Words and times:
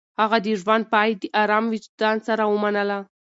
هغه 0.19 0.37
د 0.45 0.47
ژوند 0.61 0.83
پاى 0.93 1.09
د 1.21 1.23
ارام 1.41 1.65
وجدان 1.73 2.17
سره 2.27 2.43
ومنله. 2.47 2.99